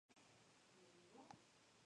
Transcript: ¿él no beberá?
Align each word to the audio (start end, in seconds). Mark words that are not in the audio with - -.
¿él 0.77 0.81
no 0.81 0.87
beberá? 0.93 1.25